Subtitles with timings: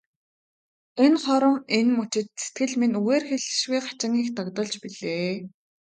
[1.05, 5.33] Энэ хором, энэ мөчид сэтгэл минь үгээр хэлшгүй хачин их догдолж билээ.